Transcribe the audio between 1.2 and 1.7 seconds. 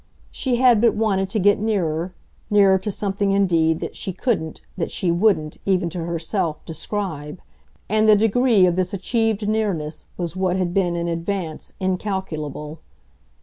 to get